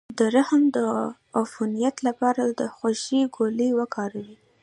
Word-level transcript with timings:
د 0.17 0.19
رحم 0.35 0.61
د 0.75 0.77
عفونت 1.39 1.95
لپاره 2.07 2.43
د 2.59 2.61
هوږې 2.75 3.21
ګولۍ 3.35 3.69
وکاروئ 3.79 4.33